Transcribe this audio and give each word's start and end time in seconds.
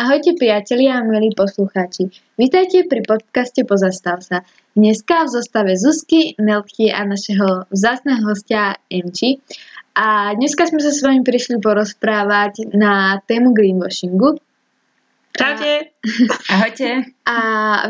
Ahojte 0.00 0.32
priatelia 0.32 0.96
a 0.96 1.04
milí 1.04 1.36
poslucháči. 1.36 2.08
Vítajte 2.40 2.88
pri 2.88 3.04
podcaste 3.04 3.68
Pozastav 3.68 4.24
sa. 4.24 4.48
Dneska 4.72 5.28
v 5.28 5.32
zostave 5.36 5.76
Zuzky, 5.76 6.40
Nelky 6.40 6.88
a 6.88 7.04
našeho 7.04 7.68
vzácného 7.68 8.24
hostia 8.24 8.80
Emči. 8.88 9.44
A 9.92 10.32
dneska 10.32 10.72
sme 10.72 10.80
sa 10.80 10.88
s 10.88 11.04
vami 11.04 11.20
prišli 11.20 11.60
porozprávať 11.60 12.72
na 12.72 13.20
tému 13.28 13.52
greenwashingu. 13.52 14.40
Čaute. 15.36 15.92
Ahojte. 16.48 17.12
A 17.28 17.36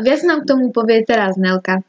viac 0.03 0.27
nám 0.27 0.43
k 0.43 0.51
tomu 0.51 0.75
povie 0.75 1.07
teraz 1.07 1.39
Nelka. 1.39 1.79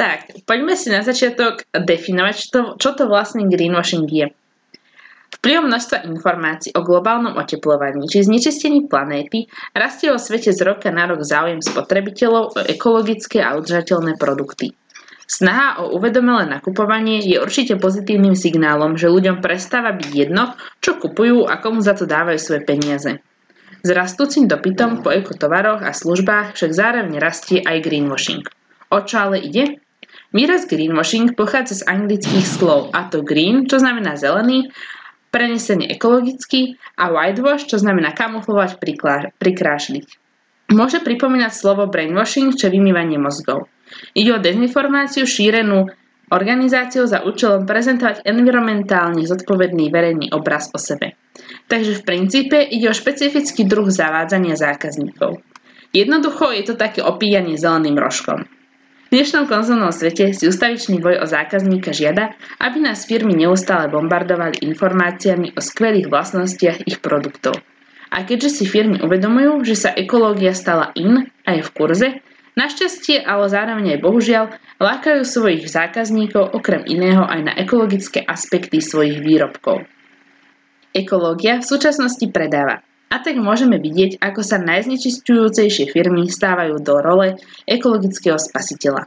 Tak, 0.00 0.48
poďme 0.48 0.80
si 0.80 0.88
na 0.88 1.04
začiatok 1.04 1.68
definovať, 1.76 2.34
čo 2.40 2.46
to, 2.48 2.60
čo 2.80 2.96
to 2.96 3.04
vlastne 3.04 3.44
greenwashing 3.52 4.08
je. 4.08 4.32
Vplyvom 5.42 5.66
množstva 5.66 6.06
informácií 6.06 6.70
o 6.78 6.86
globálnom 6.86 7.34
oteplovaní 7.34 8.06
či 8.06 8.22
znečistení 8.22 8.86
planéty 8.86 9.50
rastie 9.74 10.14
vo 10.14 10.14
svete 10.14 10.54
z 10.54 10.62
roka 10.62 10.94
na 10.94 11.10
rok 11.10 11.26
záujem 11.26 11.58
spotrebiteľov 11.58 12.54
o 12.54 12.60
ekologické 12.62 13.42
a 13.42 13.58
udržateľné 13.58 14.22
produkty. 14.22 14.70
Snaha 15.26 15.82
o 15.82 15.98
uvedomelé 15.98 16.46
nakupovanie 16.46 17.26
je 17.26 17.42
určite 17.42 17.74
pozitívnym 17.74 18.38
signálom, 18.38 18.94
že 18.94 19.10
ľuďom 19.10 19.42
prestáva 19.42 19.90
byť 19.90 20.10
jedno, 20.14 20.54
čo 20.78 20.94
kupujú 21.02 21.50
a 21.50 21.58
komu 21.58 21.82
za 21.82 21.98
to 21.98 22.06
dávajú 22.06 22.38
svoje 22.38 22.62
peniaze. 22.62 23.18
S 23.82 23.88
rastúcim 23.90 24.46
dopytom 24.46 25.02
po 25.02 25.10
ekotovaroch 25.10 25.82
a 25.82 25.90
službách 25.90 26.54
však 26.54 26.70
zároveň 26.70 27.18
rastie 27.18 27.58
aj 27.66 27.82
greenwashing. 27.82 28.46
O 28.94 29.02
čo 29.02 29.26
ale 29.26 29.42
ide? 29.42 29.82
Výraz 30.30 30.70
greenwashing 30.70 31.34
pochádza 31.34 31.82
z 31.82 31.90
anglických 31.90 32.46
slov 32.46 32.94
a 32.94 33.10
to 33.10 33.26
green, 33.26 33.66
čo 33.66 33.82
znamená 33.82 34.14
zelený, 34.14 34.70
prenesenie 35.32 35.88
ekologický 35.88 36.76
a 37.00 37.08
whitewash, 37.08 37.64
čo 37.66 37.80
znamená 37.80 38.12
kamuflovať, 38.12 38.76
prikrášliť. 39.40 40.06
Môže 40.72 41.00
pripomínať 41.00 41.52
slovo 41.52 41.88
brainwashing, 41.88 42.52
čo 42.52 42.68
vymývanie 42.68 43.16
mozgov. 43.16 43.66
Ide 44.12 44.36
o 44.36 44.42
dezinformáciu 44.44 45.24
šírenú 45.24 45.88
organizáciou 46.32 47.04
za 47.04 47.24
účelom 47.28 47.68
prezentovať 47.68 48.24
environmentálne 48.24 49.20
zodpovedný 49.28 49.92
verejný 49.92 50.32
obraz 50.32 50.72
o 50.72 50.80
sebe. 50.80 51.12
Takže 51.68 52.00
v 52.00 52.06
princípe 52.08 52.56
ide 52.56 52.88
o 52.88 52.96
špecifický 52.96 53.68
druh 53.68 53.88
zavádzania 53.88 54.56
zákazníkov. 54.56 55.44
Jednoducho 55.92 56.56
je 56.56 56.72
to 56.72 56.74
také 56.80 57.04
opíjanie 57.04 57.60
zeleným 57.60 58.00
rožkom. 58.00 58.48
V 59.12 59.20
dnešnom 59.20 59.44
konzolnom 59.44 59.92
svete 59.92 60.32
si 60.32 60.48
ustavičný 60.48 60.96
boj 60.96 61.20
o 61.20 61.28
zákazníka 61.28 61.92
žiada, 61.92 62.32
aby 62.56 62.80
nás 62.80 63.04
firmy 63.04 63.36
neustále 63.36 63.92
bombardovali 63.92 64.64
informáciami 64.64 65.52
o 65.52 65.60
skvelých 65.60 66.08
vlastnostiach 66.08 66.88
ich 66.88 66.96
produktov. 67.04 67.60
A 68.08 68.24
keďže 68.24 68.48
si 68.56 68.64
firmy 68.64 69.04
uvedomujú, 69.04 69.68
že 69.68 69.76
sa 69.76 69.92
ekológia 69.92 70.56
stala 70.56 70.96
in 70.96 71.28
a 71.44 71.50
je 71.52 71.60
v 71.60 71.70
kurze, 71.76 72.08
našťastie, 72.56 73.20
ale 73.20 73.52
zároveň 73.52 73.86
aj 73.92 74.00
bohužiaľ, 74.00 74.44
lákajú 74.80 75.28
svojich 75.28 75.68
zákazníkov 75.68 76.56
okrem 76.56 76.80
iného 76.88 77.28
aj 77.28 77.40
na 77.44 77.52
ekologické 77.60 78.24
aspekty 78.24 78.80
svojich 78.80 79.20
výrobkov. 79.20 79.84
Ekológia 80.96 81.60
v 81.60 81.68
súčasnosti 81.68 82.24
predáva 82.32 82.80
a 83.12 83.20
tak 83.20 83.36
môžeme 83.36 83.76
vidieť, 83.76 84.24
ako 84.24 84.40
sa 84.40 84.56
najznečistujúcejšie 84.56 85.92
firmy 85.92 86.32
stávajú 86.32 86.80
do 86.80 86.96
role 86.96 87.36
ekologického 87.68 88.40
spasiteľa. 88.40 89.04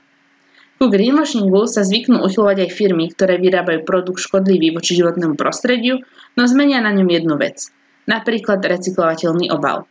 Ku 0.77 0.91
greenwashingu 0.93 1.65
sa 1.65 1.81
zvyknú 1.81 2.21
uchylovať 2.21 2.69
aj 2.69 2.75
firmy, 2.77 3.09
ktoré 3.09 3.41
vyrábajú 3.41 3.81
produkt 3.81 4.21
škodlivý 4.21 4.77
voči 4.77 4.93
životnému 4.93 5.33
prostrediu, 5.33 6.05
no 6.37 6.45
zmenia 6.45 6.85
na 6.85 6.93
ňom 6.93 7.09
jednu 7.09 7.35
vec. 7.41 7.73
Napríklad 8.05 8.61
recyklovateľný 8.61 9.49
obal. 9.49 9.89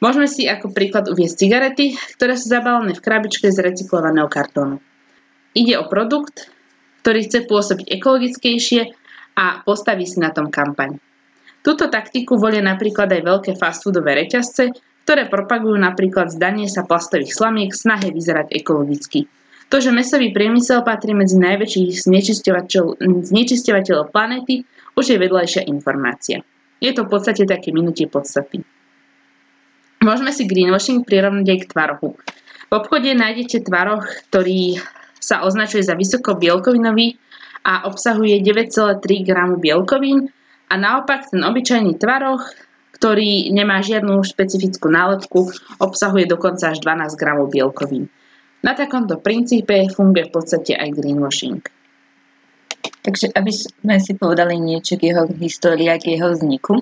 Môžeme 0.00 0.24
si 0.24 0.48
ako 0.48 0.72
príklad 0.72 1.12
uviezť 1.12 1.36
cigarety, 1.36 1.86
ktoré 2.16 2.40
sú 2.40 2.48
zabalené 2.48 2.96
v 2.96 3.04
krabičke 3.04 3.52
z 3.52 3.60
recyklovaného 3.60 4.30
kartónu. 4.32 4.80
Ide 5.52 5.76
o 5.76 5.84
produkt, 5.90 6.48
ktorý 7.04 7.28
chce 7.28 7.44
pôsobiť 7.44 7.92
ekologickejšie 8.00 8.80
a 9.36 9.60
postaví 9.66 10.08
si 10.08 10.16
na 10.22 10.32
tom 10.32 10.48
kampaň. 10.48 10.96
Túto 11.64 11.88
taktiku 11.88 12.36
volia 12.36 12.60
napríklad 12.60 13.08
aj 13.08 13.22
veľké 13.24 13.52
fast 13.56 13.88
foodové 13.88 14.20
reťazce, 14.20 14.76
ktoré 15.08 15.32
propagujú 15.32 15.80
napríklad 15.80 16.28
zdanie 16.28 16.68
sa 16.68 16.84
plastových 16.84 17.32
slamiek 17.32 17.72
v 17.72 17.80
snahe 17.80 18.08
vyzerať 18.12 18.52
ekologicky. 18.52 19.24
To, 19.72 19.80
že 19.80 19.88
mesový 19.88 20.28
priemysel 20.36 20.84
patrí 20.84 21.16
medzi 21.16 21.40
najväčších 21.40 22.04
znečisťovateľov 23.32 24.12
planéty, 24.12 24.68
už 24.92 25.16
je 25.16 25.16
vedľajšia 25.16 25.62
informácia. 25.72 26.44
Je 26.84 26.92
to 26.92 27.08
v 27.08 27.12
podstate 27.16 27.48
také 27.48 27.72
minutie 27.72 28.04
podstaty. 28.12 28.60
Môžeme 30.04 30.36
si 30.36 30.44
greenwashing 30.44 31.00
prirovnať 31.00 31.48
aj 31.48 31.58
k 31.64 31.70
tvarohu. 31.72 32.08
V 32.68 32.72
obchode 32.76 33.08
nájdete 33.08 33.64
tvaroh, 33.64 34.04
ktorý 34.28 34.76
sa 35.16 35.48
označuje 35.48 35.80
za 35.80 35.96
vysoko 35.96 36.36
bielkovinový 36.36 37.16
a 37.64 37.88
obsahuje 37.88 38.44
9,3 38.44 39.00
g 39.00 39.30
bielkovín, 39.56 40.28
a 40.68 40.74
naopak 40.74 41.30
ten 41.30 41.44
obyčajný 41.44 42.00
tvaroh, 42.00 42.40
ktorý 42.96 43.52
nemá 43.52 43.84
žiadnu 43.84 44.22
špecifickú 44.24 44.88
nálepku, 44.88 45.52
obsahuje 45.82 46.24
dokonca 46.24 46.72
až 46.72 46.80
12 46.80 47.20
gramov 47.20 47.52
bielkovín. 47.52 48.08
Na 48.64 48.72
takomto 48.72 49.20
princípe 49.20 49.76
funguje 49.92 50.30
v 50.30 50.32
podstate 50.32 50.72
aj 50.72 50.88
greenwashing. 50.96 51.60
Takže 53.04 53.36
aby 53.36 53.52
sme 53.52 54.00
si 54.00 54.16
povedali 54.16 54.56
niečo 54.56 54.96
k 54.96 55.12
jeho 55.12 55.28
histórii 55.36 55.92
a 55.92 56.00
k 56.00 56.16
jeho 56.16 56.32
vzniku. 56.32 56.80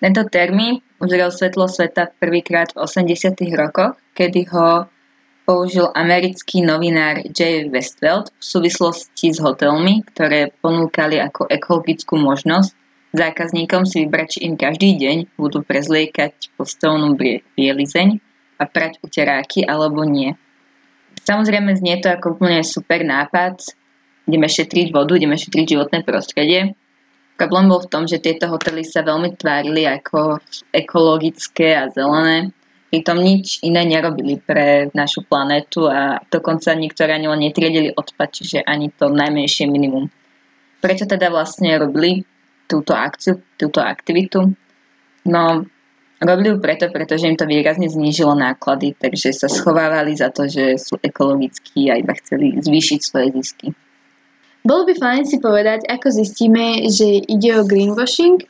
Tento 0.00 0.22
termín 0.32 0.80
uzrel 0.96 1.28
svetlo 1.28 1.68
sveta 1.68 2.16
prvýkrát 2.16 2.72
v 2.72 2.88
80. 2.88 3.36
rokoch, 3.52 4.00
kedy 4.16 4.48
ho 4.56 4.88
použil 5.44 5.92
americký 5.92 6.64
novinár 6.64 7.22
J. 7.28 7.68
Westfeld 7.68 8.32
v 8.32 8.44
súvislosti 8.44 9.36
s 9.36 9.38
hotelmi, 9.38 10.00
ktoré 10.12 10.52
ponúkali 10.64 11.20
ako 11.20 11.46
ekologickú 11.52 12.16
možnosť 12.16 12.85
zákazníkom 13.16 13.88
si 13.88 14.04
vybrať, 14.04 14.28
či 14.36 14.38
im 14.46 14.54
každý 14.60 15.00
deň 15.00 15.16
budú 15.40 15.64
prezliekať 15.64 16.52
postelnú 16.60 17.16
bielizeň 17.56 18.20
a 18.60 18.64
prať 18.68 19.00
uteráky 19.00 19.64
alebo 19.64 20.04
nie. 20.04 20.36
Samozrejme 21.24 21.74
znie 21.74 21.98
to 21.98 22.12
ako 22.12 22.38
úplne 22.38 22.62
super 22.62 23.02
nápad, 23.02 23.58
ideme 24.28 24.46
šetriť 24.46 24.92
vodu, 24.92 25.16
ideme 25.16 25.34
šetriť 25.34 25.66
životné 25.74 26.04
prostredie. 26.04 26.76
Problém 27.36 27.68
bol 27.68 27.84
v 27.84 27.90
tom, 27.90 28.04
že 28.08 28.22
tieto 28.22 28.48
hotely 28.48 28.84
sa 28.84 29.04
veľmi 29.04 29.36
tvárili 29.36 29.84
ako 29.84 30.40
ekologické 30.72 31.76
a 31.76 31.90
zelené, 31.92 32.54
pritom 32.88 33.20
nič 33.20 33.60
iné 33.60 33.84
nerobili 33.84 34.40
pre 34.40 34.88
našu 34.96 35.26
planetu 35.26 35.84
a 35.84 36.22
dokonca 36.32 36.72
niektoré 36.72 37.18
ani 37.18 37.28
len 37.28 37.44
netriedili 37.44 37.92
odpad, 37.92 38.28
čiže 38.32 38.64
ani 38.64 38.88
to 38.94 39.12
najmenšie 39.12 39.68
minimum. 39.68 40.08
Prečo 40.80 41.04
teda 41.04 41.28
vlastne 41.28 41.76
robili 41.76 42.24
túto 42.66 42.92
akciu, 42.92 43.40
túto 43.56 43.80
aktivitu. 43.80 44.52
No, 45.26 45.42
robili 46.22 46.54
ju 46.54 46.62
preto, 46.62 46.86
pretože 46.90 47.26
im 47.26 47.38
to 47.38 47.46
výrazne 47.46 47.90
znížilo 47.90 48.34
náklady, 48.34 48.94
takže 48.94 49.34
sa 49.34 49.48
schovávali 49.50 50.14
za 50.14 50.30
to, 50.30 50.46
že 50.46 50.78
sú 50.78 50.98
ekologickí 51.02 51.90
a 51.90 51.98
iba 51.98 52.14
chceli 52.18 52.58
zvýšiť 52.58 53.00
svoje 53.02 53.34
zisky. 53.40 53.74
Bolo 54.66 54.82
by 54.82 54.98
fajn 54.98 55.22
si 55.30 55.38
povedať, 55.38 55.86
ako 55.86 56.10
zistíme, 56.10 56.90
že 56.90 57.22
ide 57.22 57.54
o 57.54 57.62
greenwashing. 57.62 58.42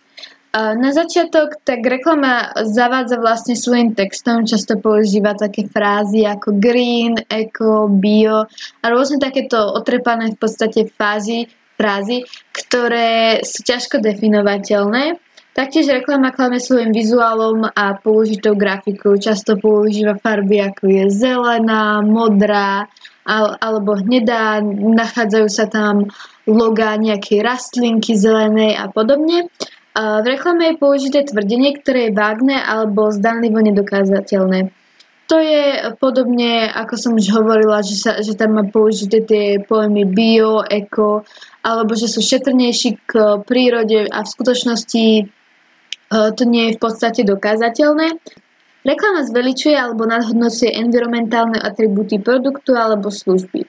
Na 0.56 0.88
začiatok, 0.88 1.60
tak 1.68 1.84
reklama 1.84 2.56
zavádza 2.64 3.20
vlastne 3.20 3.52
svojim 3.52 3.92
textom, 3.92 4.48
často 4.48 4.80
používa 4.80 5.36
také 5.36 5.68
frázy 5.68 6.24
ako 6.24 6.56
green, 6.56 7.20
eco, 7.28 7.92
bio 7.92 8.48
a 8.80 8.84
rôzne 8.88 9.20
takéto 9.20 9.60
otrepané 9.76 10.32
v 10.32 10.40
podstate 10.40 10.88
fázy, 10.88 11.52
frázy, 11.76 12.24
ktoré 12.50 13.44
sú 13.44 13.62
ťažko 13.62 14.00
definovateľné. 14.00 15.20
Taktiež 15.56 15.88
reklama 15.88 16.36
klame 16.36 16.60
svojim 16.60 16.92
vizuálom 16.92 17.64
a 17.64 17.96
použitou 17.96 18.52
grafikou. 18.52 19.16
Často 19.16 19.56
používa 19.56 20.20
farby 20.20 20.60
ako 20.60 20.84
je 20.84 21.04
zelená, 21.08 22.04
modrá 22.04 22.84
alebo 23.24 23.96
hnedá. 23.96 24.60
Nachádzajú 24.68 25.48
sa 25.48 25.64
tam 25.64 26.12
logá 26.44 27.00
nejakej 27.00 27.40
rastlinky 27.40 28.12
zelenej 28.20 28.76
a 28.76 28.92
podobne. 28.92 29.48
V 29.96 30.24
reklame 30.28 30.76
je 30.76 30.80
použité 30.80 31.24
tvrdenie, 31.24 31.72
ktoré 31.80 32.12
je 32.12 32.16
vágne 32.20 32.60
alebo 32.60 33.08
zdanlivo 33.08 33.56
nedokázateľné. 33.64 34.68
To 35.26 35.40
je 35.40 35.90
podobne, 35.98 36.70
ako 36.70 36.94
som 36.94 37.12
už 37.18 37.32
hovorila, 37.34 37.82
že, 37.82 37.98
sa, 37.98 38.20
že 38.22 38.38
tam 38.38 38.60
má 38.60 38.64
použité 38.68 39.24
tie 39.26 39.58
pojmy 39.58 40.06
bio, 40.06 40.62
eko, 40.62 41.26
alebo 41.66 41.98
že 41.98 42.06
sú 42.06 42.22
šetrnejší 42.22 43.02
k 43.10 43.42
prírode 43.42 44.06
a 44.06 44.22
v 44.22 44.28
skutočnosti 44.30 45.04
e, 45.18 45.22
to 46.08 46.42
nie 46.46 46.70
je 46.70 46.76
v 46.78 46.80
podstate 46.80 47.26
dokázateľné. 47.26 48.22
Reklama 48.86 49.26
zveličuje 49.26 49.74
alebo 49.74 50.06
nadhodnocuje 50.06 50.70
environmentálne 50.70 51.58
atribúty 51.58 52.22
produktu 52.22 52.78
alebo 52.78 53.10
služby. 53.10 53.66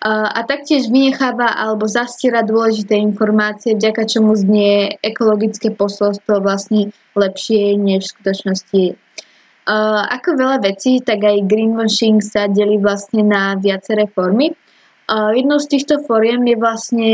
A, 0.00 0.30
a 0.30 0.40
taktiež 0.46 0.86
vynecháva 0.94 1.50
alebo 1.58 1.90
zastiera 1.90 2.46
dôležité 2.46 2.94
informácie, 2.94 3.74
vďaka 3.74 4.06
čomu 4.06 4.38
znie 4.38 4.96
ekologické 5.02 5.74
posolstvo 5.74 6.38
vlastne 6.38 6.94
lepšie, 7.18 7.74
než 7.74 8.06
v 8.06 8.12
skutočnosti 8.14 8.78
je. 8.78 8.94
Ako 10.10 10.34
veľa 10.34 10.66
vecí, 10.66 10.98
tak 10.98 11.22
aj 11.22 11.46
greenwashing 11.46 12.18
sa 12.24 12.50
delí 12.50 12.80
vlastne 12.80 13.22
na 13.22 13.54
viaceré 13.54 14.10
formy. 14.10 14.50
Jednou 15.10 15.58
z 15.62 15.66
týchto 15.66 16.02
foriem 16.06 16.42
je 16.46 16.56
vlastne 16.58 17.08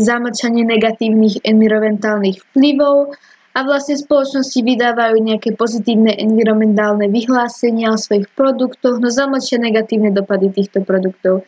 zamlčanie 0.00 0.64
negatívnych 0.64 1.44
environmentálnych 1.44 2.40
vplyvov 2.50 3.14
a 3.54 3.58
vlastne 3.66 3.98
spoločnosti 3.98 4.60
vydávajú 4.62 5.18
nejaké 5.18 5.54
pozitívne 5.58 6.14
environmentálne 6.14 7.10
vyhlásenia 7.10 7.90
o 7.90 7.98
svojich 7.98 8.30
produktoch, 8.38 9.02
no 9.02 9.10
zamlčia 9.10 9.58
negatívne 9.58 10.14
dopady 10.14 10.54
týchto 10.54 10.86
produktov 10.86 11.44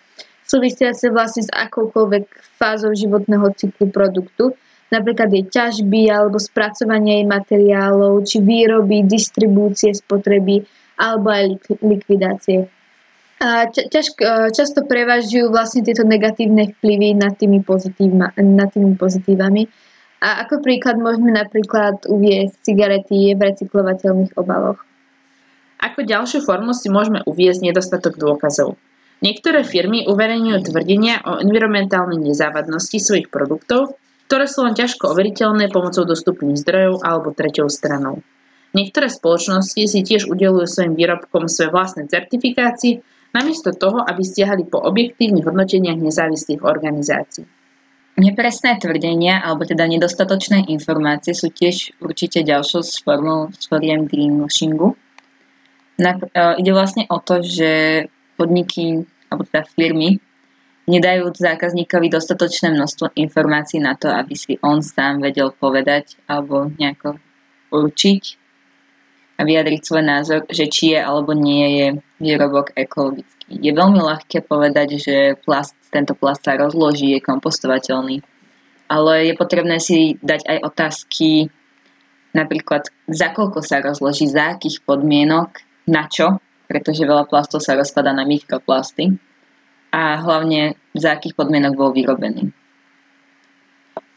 súvisiace 0.51 1.15
vlastne 1.15 1.47
s 1.47 1.51
akoukoľvek 1.55 2.25
fázou 2.59 2.91
životného 2.91 3.55
cyklu 3.55 3.87
produktu 3.95 4.59
napríklad 4.91 5.31
jej 5.31 5.47
ťažby 5.47 6.11
alebo 6.11 6.37
spracovania 6.43 7.23
jej 7.23 7.27
materiálov, 7.31 8.27
či 8.27 8.43
výroby, 8.43 9.07
distribúcie, 9.07 9.95
spotreby 9.95 10.67
alebo 10.99 11.31
aj 11.31 11.47
likvidácie. 11.81 12.67
A 13.41 13.73
ťaž, 13.73 14.21
často 14.53 14.85
prevažujú 14.85 15.49
vlastne 15.49 15.81
tieto 15.81 16.05
negatívne 16.05 16.77
vplyvy 16.77 17.17
nad 17.17 17.33
tými, 17.41 17.65
nad 18.37 18.69
tými 18.69 18.93
pozitívami. 19.01 19.65
A 20.21 20.45
ako 20.45 20.61
príklad 20.61 21.01
môžeme 21.01 21.33
napríklad 21.33 22.05
uviesť 22.05 22.61
cigarety 22.61 23.33
v 23.33 23.41
recyklovateľných 23.41 24.37
obaloch. 24.37 24.85
Ako 25.81 26.05
ďalšiu 26.05 26.45
formu 26.45 26.77
si 26.77 26.93
môžeme 26.93 27.25
uviezť 27.25 27.65
nedostatok 27.65 28.21
dôkazov. 28.21 28.77
Niektoré 29.25 29.65
firmy 29.65 30.05
uverejňujú 30.05 30.59
tvrdenia 30.69 31.25
o 31.25 31.41
environmentálnej 31.41 32.21
nezávadnosti 32.21 33.01
svojich 33.01 33.33
produktov, 33.33 33.97
ktoré 34.29 34.45
sú 34.45 34.69
len 34.69 34.77
ťažko 34.77 35.17
overiteľné 35.17 35.73
pomocou 35.73 36.05
dostupných 36.05 36.61
zdrojov 36.61 37.01
alebo 37.01 37.33
treťou 37.33 37.73
stranou. 37.73 38.21
Niektoré 38.77 39.09
spoločnosti 39.09 39.83
si 39.89 40.01
tiež 40.05 40.29
udelujú 40.29 40.69
svojim 40.69 40.95
výrobkom 40.95 41.49
svoje 41.49 41.73
vlastné 41.73 42.07
certifikácie, 42.07 43.01
namiesto 43.31 43.71
toho, 43.75 44.03
aby 44.03 44.23
stiahali 44.23 44.67
po 44.67 44.83
objektívnych 44.83 45.47
hodnoteniach 45.47 45.99
nezávislých 45.99 46.63
organizácií. 46.67 47.47
Nepresné 48.21 48.77
tvrdenia 48.77 49.41
alebo 49.41 49.65
teda 49.65 49.87
nedostatočné 49.87 50.69
informácie 50.69 51.33
sú 51.33 51.49
tiež 51.49 51.95
určite 52.03 52.43
ďalšou 52.43 52.83
z 52.83 53.01
formou 53.01 53.49
z 53.55 53.65
foriem 53.71 54.05
greenwashingu. 54.05 54.99
Uh, 56.01 56.57
ide 56.59 56.73
vlastne 56.73 57.07
o 57.09 57.21
to, 57.23 57.45
že 57.45 58.05
podniky 58.35 59.05
alebo 59.31 59.47
teda 59.47 59.63
firmy 59.69 60.19
nedajú 60.91 61.31
zákazníkovi 61.31 62.11
dostatočné 62.11 62.75
množstvo 62.75 63.15
informácií 63.15 63.79
na 63.79 63.95
to, 63.95 64.11
aby 64.11 64.35
si 64.35 64.59
on 64.65 64.83
sám 64.83 65.23
vedel 65.23 65.55
povedať 65.55 66.19
alebo 66.27 66.67
nejako 66.67 67.21
určiť 67.71 68.40
a 69.41 69.49
vyjadriť 69.49 69.81
svoj 69.81 70.05
názor, 70.05 70.41
že 70.53 70.69
či 70.69 70.93
je 70.93 71.01
alebo 71.01 71.33
nie 71.33 71.67
je 71.81 71.87
výrobok 72.21 72.77
ekologický. 72.77 73.57
Je 73.57 73.73
veľmi 73.73 73.97
ľahké 73.97 74.45
povedať, 74.45 75.01
že 75.01 75.41
plast, 75.41 75.73
tento 75.89 76.13
plast 76.13 76.45
sa 76.45 76.61
rozloží, 76.61 77.17
je 77.17 77.25
kompostovateľný, 77.25 78.21
ale 78.93 79.33
je 79.33 79.35
potrebné 79.41 79.81
si 79.81 80.21
dať 80.21 80.45
aj 80.45 80.59
otázky, 80.61 81.49
napríklad 82.37 82.93
za 83.09 83.33
koľko 83.33 83.65
sa 83.65 83.81
rozloží, 83.81 84.29
za 84.29 84.61
akých 84.61 84.85
podmienok, 84.85 85.65
na 85.89 86.05
čo, 86.05 86.37
pretože 86.69 87.09
veľa 87.09 87.25
plastov 87.25 87.65
sa 87.65 87.75
rozpada 87.81 88.13
na 88.13 88.29
mikroplasty 88.29 89.17
a 89.91 90.21
hlavne 90.21 90.77
za 90.93 91.17
akých 91.17 91.33
podmienok 91.33 91.75
bol 91.81 91.91
vyrobený. 91.97 92.53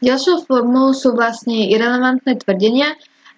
Ďalšou 0.04 0.44
formou 0.44 0.92
sú 0.92 1.16
vlastne 1.16 1.64
irrelevantné 1.72 2.44
tvrdenia 2.44 2.92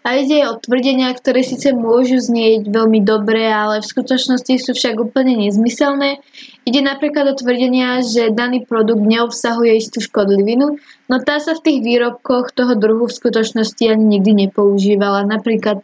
a 0.06 0.22
ide 0.22 0.46
o 0.46 0.54
tvrdenia, 0.54 1.10
ktoré 1.10 1.42
síce 1.42 1.74
môžu 1.74 2.22
znieť 2.22 2.70
veľmi 2.70 3.02
dobre, 3.02 3.42
ale 3.50 3.82
v 3.82 3.90
skutočnosti 3.90 4.54
sú 4.62 4.70
však 4.70 5.02
úplne 5.02 5.34
nezmyselné. 5.34 6.22
Ide 6.62 6.80
napríklad 6.86 7.26
o 7.26 7.34
tvrdenia, 7.34 8.06
že 8.06 8.30
daný 8.30 8.62
produkt 8.62 9.02
neobsahuje 9.02 9.82
istú 9.82 9.98
škodlivinu, 9.98 10.78
no 11.10 11.14
tá 11.26 11.42
sa 11.42 11.58
v 11.58 11.64
tých 11.66 11.78
výrobkoch 11.82 12.54
toho 12.54 12.78
druhu 12.78 13.10
v 13.10 13.18
skutočnosti 13.18 13.82
ani 13.82 14.18
nikdy 14.18 14.46
nepoužívala. 14.46 15.26
Napríklad 15.26 15.82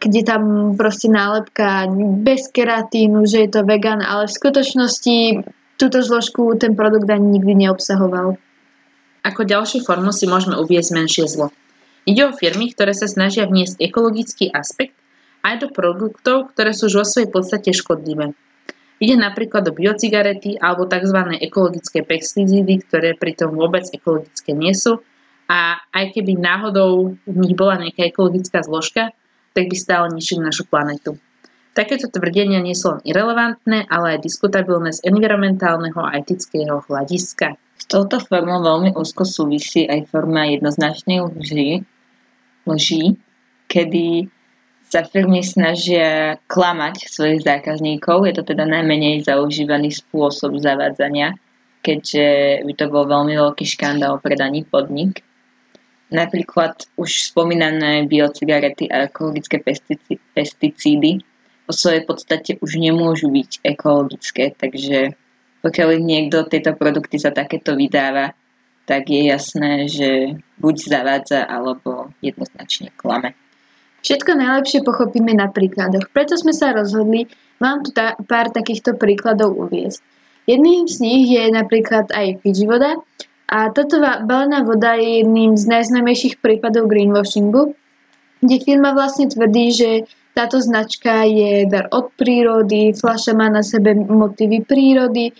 kde 0.00 0.24
tam 0.24 0.72
proste 0.72 1.12
nálepka 1.12 1.92
bez 2.24 2.48
keratínu, 2.48 3.28
že 3.28 3.44
je 3.44 3.50
to 3.52 3.60
vegan, 3.68 4.00
ale 4.00 4.24
v 4.24 4.36
skutočnosti 4.40 5.16
túto 5.76 6.00
zložku 6.00 6.56
ten 6.56 6.72
produkt 6.72 7.04
ani 7.12 7.36
nikdy 7.36 7.68
neobsahoval. 7.68 8.40
Ako 9.20 9.40
ďalšiu 9.44 9.84
formu 9.84 10.16
si 10.16 10.24
môžeme 10.24 10.56
uviezť 10.56 10.90
menšie 10.96 11.28
zlo. 11.28 11.52
Ide 12.04 12.28
o 12.28 12.36
firmy, 12.36 12.68
ktoré 12.68 12.92
sa 12.92 13.08
snažia 13.08 13.48
vniesť 13.48 13.80
ekologický 13.80 14.52
aspekt 14.52 14.92
aj 15.40 15.64
do 15.64 15.68
produktov, 15.72 16.52
ktoré 16.52 16.76
sú 16.76 16.92
už 16.92 17.00
vo 17.00 17.06
svojej 17.08 17.30
podstate 17.32 17.72
škodlivé. 17.72 18.36
Ide 19.00 19.16
napríklad 19.20 19.64
o 19.68 19.76
biocigarety 19.76 20.60
alebo 20.60 20.84
tzv. 20.84 21.40
ekologické 21.40 22.04
pesticídy, 22.04 22.84
ktoré 22.84 23.16
pritom 23.16 23.56
vôbec 23.56 23.88
ekologické 23.88 24.52
nie 24.52 24.76
sú 24.76 25.00
a 25.48 25.80
aj 25.92 26.16
keby 26.16 26.40
náhodou 26.40 27.16
v 27.24 27.36
nich 27.36 27.56
bola 27.56 27.80
nejaká 27.80 28.08
ekologická 28.08 28.64
zložka, 28.64 29.12
tak 29.52 29.68
by 29.68 29.76
stále 29.76 30.06
ničili 30.12 30.40
našu 30.40 30.64
planetu. 30.64 31.20
Takéto 31.74 32.06
tvrdenia 32.06 32.62
nie 32.62 32.76
sú 32.78 32.96
len 32.96 33.00
irrelevantné, 33.02 33.90
ale 33.90 34.16
aj 34.16 34.24
diskutabilné 34.24 34.94
z 34.94 35.04
environmentálneho 35.10 35.98
a 35.98 36.14
etického 36.22 36.86
hľadiska. 36.86 37.58
S 37.74 37.84
touto 37.90 38.22
formou 38.22 38.62
veľmi 38.62 38.94
úzko 38.94 39.26
súvisí 39.26 39.82
aj 39.84 40.06
forma 40.06 40.46
jednoznačnej 40.54 41.18
lži, 41.34 41.82
lži 42.64 43.16
kedy 43.74 44.30
sa 44.86 45.02
firmy 45.02 45.42
snažia 45.42 46.38
klamať 46.46 47.10
svojich 47.10 47.42
zákazníkov. 47.42 48.30
Je 48.30 48.34
to 48.38 48.46
teda 48.46 48.62
najmenej 48.68 49.26
zaužívaný 49.26 49.90
spôsob 49.90 50.54
zavádzania, 50.62 51.34
keďže 51.82 52.62
by 52.62 52.72
to 52.78 52.86
bol 52.86 53.02
veľmi 53.02 53.34
veľký 53.34 53.66
škandál 53.66 54.22
pre 54.22 54.38
daný 54.38 54.62
podnik. 54.62 55.26
Napríklad 56.14 56.86
už 56.94 57.34
spomínané 57.34 58.06
biocigarety 58.06 58.86
a 58.86 59.10
ekologické 59.10 59.58
pesticídy 60.36 61.18
po 61.64 61.72
svojej 61.72 62.06
podstate 62.06 62.60
už 62.60 62.76
nemôžu 62.78 63.32
byť 63.32 63.66
ekologické, 63.66 64.54
takže 64.54 65.16
pokiaľ 65.64 65.96
niekto 65.96 66.44
tieto 66.46 66.76
produkty 66.76 67.16
za 67.16 67.32
takéto 67.32 67.72
vydáva, 67.72 68.36
tak 68.84 69.08
je 69.08 69.22
jasné, 69.28 69.88
že 69.88 70.38
buď 70.60 70.74
zavádza, 70.76 71.40
alebo 71.44 72.12
jednoznačne 72.20 72.92
klame. 72.96 73.32
Všetko 74.04 74.36
najlepšie 74.36 74.84
pochopíme 74.84 75.32
na 75.32 75.48
príkladoch, 75.48 76.12
preto 76.12 76.36
sme 76.36 76.52
sa 76.52 76.76
rozhodli 76.76 77.24
vám 77.56 77.80
tu 77.80 77.96
ta- 77.96 78.18
pár 78.28 78.52
takýchto 78.52 79.00
príkladov 79.00 79.56
uviezť. 79.56 80.04
Jedným 80.44 80.84
z 80.84 80.96
nich 81.00 81.24
je 81.32 81.48
napríklad 81.48 82.12
aj 82.12 82.44
Fiji 82.44 82.68
voda, 82.68 83.00
a 83.44 83.68
táto 83.70 84.00
balená 84.00 84.64
voda 84.64 84.96
je 84.96 85.20
jedným 85.20 85.56
z 85.56 85.68
najznámejších 85.68 86.40
prípadov 86.40 86.88
greenwashingu, 86.88 87.76
kde 88.40 88.56
firma 88.60 88.96
vlastne 88.96 89.28
tvrdí, 89.28 89.72
že 89.72 89.90
táto 90.34 90.58
značka 90.58 91.22
je 91.28 91.68
dar 91.68 91.86
od 91.94 92.10
prírody, 92.18 92.96
fľaša 92.96 93.32
má 93.36 93.46
na 93.52 93.62
sebe 93.62 93.94
motívy 93.94 94.64
prírody, 94.64 95.30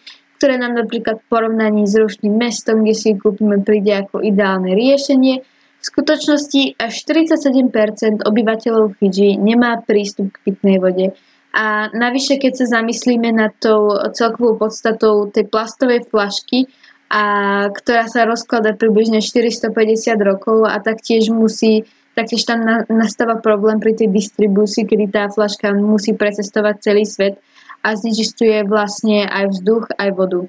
ktoré 0.45 0.61
nám 0.61 0.77
napríklad 0.77 1.25
v 1.25 1.29
porovnaní 1.33 1.89
s 1.89 1.97
rušným 1.97 2.37
mestom, 2.37 2.85
kde 2.85 2.93
si 2.93 3.17
kúpime, 3.17 3.65
príde 3.65 3.97
ako 3.97 4.21
ideálne 4.21 4.77
riešenie. 4.77 5.41
V 5.41 5.85
skutočnosti 5.89 6.77
až 6.77 6.93
47% 7.01 8.21
obyvateľov 8.21 8.93
Fidži 9.01 9.41
nemá 9.41 9.81
prístup 9.81 10.37
k 10.37 10.53
pitnej 10.53 10.77
vode. 10.85 11.17
A 11.57 11.89
navyše, 11.97 12.37
keď 12.37 12.61
sa 12.61 12.77
zamyslíme 12.77 13.33
nad 13.33 13.57
tou 13.57 13.89
celkovou 14.13 14.61
podstatou 14.61 15.33
tej 15.33 15.49
plastovej 15.49 16.05
flašky, 16.13 16.69
a 17.09 17.25
ktorá 17.73 18.05
sa 18.13 18.29
rozklada 18.29 18.77
približne 18.77 19.25
450 19.25 19.73
rokov 20.21 20.69
a 20.69 20.77
taktiež 20.77 21.33
musí 21.33 21.89
taktiež 22.13 22.45
tam 22.45 22.69
nastáva 22.93 23.41
problém 23.41 23.81
pri 23.81 23.97
tej 23.97 24.13
distribúcii, 24.13 24.85
kedy 24.85 25.09
tá 25.09 25.33
flaška 25.33 25.73
musí 25.73 26.13
precestovať 26.13 26.75
celý 26.85 27.09
svet 27.09 27.41
a 27.85 27.93
znečistuje 27.93 28.65
vlastne 28.65 29.29
aj 29.29 29.53
vzduch, 29.53 29.93
aj 30.01 30.11
vodu. 30.17 30.49